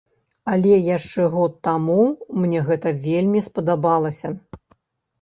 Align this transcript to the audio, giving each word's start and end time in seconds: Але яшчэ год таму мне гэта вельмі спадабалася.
Але 0.53 0.79
яшчэ 0.97 1.25
год 1.35 1.53
таму 1.69 1.99
мне 2.41 2.65
гэта 2.73 2.97
вельмі 3.07 3.47
спадабалася. 3.53 4.37